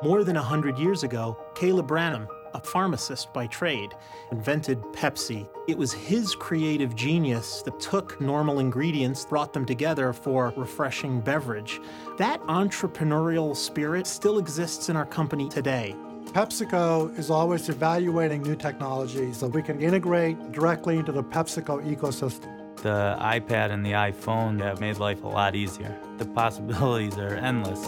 [0.00, 3.94] More than 100 years ago, Caleb Bradham, a pharmacist by trade,
[4.30, 5.48] invented Pepsi.
[5.66, 11.80] It was his creative genius that took normal ingredients, brought them together for refreshing beverage.
[12.16, 15.96] That entrepreneurial spirit still exists in our company today.
[16.26, 22.54] PepsiCo is always evaluating new technologies so we can integrate directly into the PepsiCo ecosystem.
[22.82, 25.98] The iPad and the iPhone have made life a lot easier.
[26.18, 27.84] The possibilities are endless.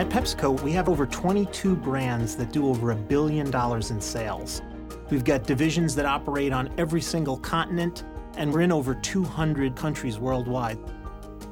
[0.00, 4.62] At PepsiCo, we have over 22 brands that do over a billion dollars in sales.
[5.10, 8.04] We've got divisions that operate on every single continent,
[8.38, 10.78] and we're in over 200 countries worldwide.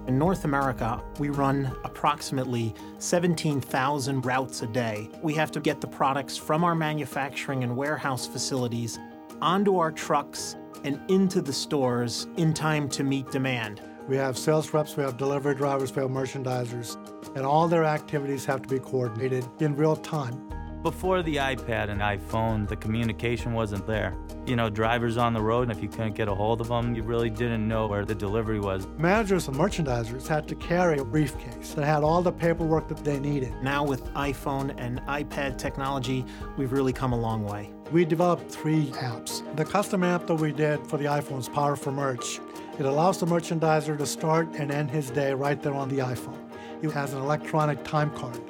[0.06, 5.10] In North America, we run approximately 17,000 routes a day.
[5.20, 8.98] We have to get the products from our manufacturing and warehouse facilities
[9.42, 13.82] onto our trucks and into the stores in time to meet demand.
[14.08, 16.96] We have sales reps, we have delivery drivers, we have merchandisers,
[17.36, 20.48] and all their activities have to be coordinated in real time.
[20.82, 24.16] Before the iPad and iPhone, the communication wasn't there.
[24.46, 26.94] You know, drivers on the road, and if you couldn't get a hold of them,
[26.94, 28.86] you really didn't know where the delivery was.
[28.96, 33.20] Managers and merchandisers had to carry a briefcase that had all the paperwork that they
[33.20, 33.52] needed.
[33.62, 36.24] Now, with iPhone and iPad technology,
[36.56, 37.74] we've really come a long way.
[37.90, 39.42] We developed three apps.
[39.56, 42.40] The custom app that we did for the iPhone is Power for Merch.
[42.78, 46.38] It allows the merchandiser to start and end his day right there on the iPhone.
[46.80, 48.40] It has an electronic time card.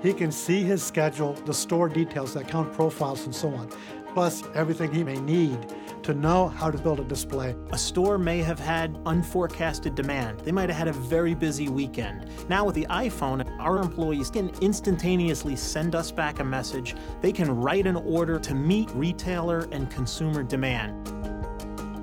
[0.00, 3.68] He can see his schedule, the store details, the account profiles, and so on,
[4.14, 7.56] plus everything he may need to know how to build a display.
[7.72, 10.38] A store may have had unforecasted demand.
[10.40, 12.28] They might have had a very busy weekend.
[12.48, 16.94] Now, with the iPhone, our employees can instantaneously send us back a message.
[17.20, 21.21] They can write an order to meet retailer and consumer demand.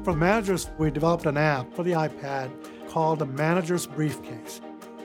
[0.09, 2.49] For managers, we developed an app for the iPad
[2.89, 4.59] called the Manager's Briefcase.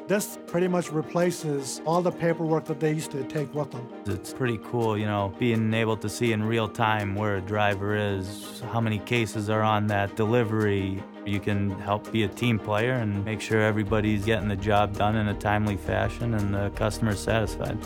[0.08, 3.86] This pretty much replaces all the paperwork that they used to take with them.
[4.06, 7.94] It's pretty cool, you know, being able to see in real time where a driver
[7.94, 11.04] is, how many cases are on that delivery.
[11.26, 15.16] You can help be a team player and make sure everybody's getting the job done
[15.16, 17.76] in a timely fashion and the customer's satisfied.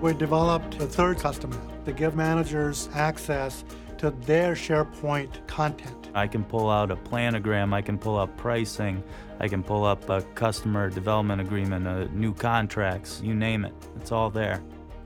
[0.00, 3.64] We developed a third custom app to give managers access
[4.04, 6.10] to their SharePoint content.
[6.14, 9.02] I can pull out a planogram, I can pull up pricing,
[9.40, 13.72] I can pull up a customer development agreement, uh, new contracts, you name it.
[13.96, 14.62] It's all there.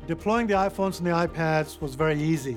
[0.08, 2.56] Deploying the iPhones and the iPads was very easy.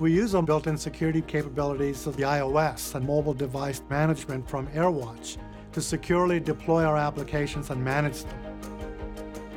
[0.00, 5.36] We use them built-in security capabilities of the iOS and mobile device management from AirWatch
[5.72, 8.53] to securely deploy our applications and manage them.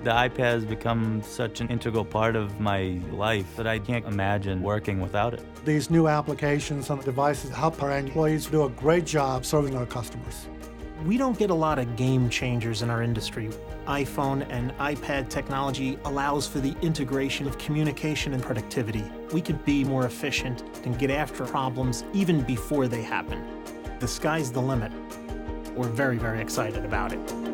[0.08, 4.62] The iPad has become such an integral part of my life that I can't imagine
[4.62, 5.44] working without it.
[5.66, 9.86] These new applications and the devices help our employees do a great job serving our
[9.86, 10.48] customers.
[11.04, 13.50] We don't get a lot of game changers in our industry.
[13.86, 19.04] iPhone and iPad technology allows for the integration of communication and productivity.
[19.34, 23.46] We can be more efficient and get after problems even before they happen.
[24.00, 24.94] The sky's the limit.
[25.76, 27.47] We're very, very excited about it.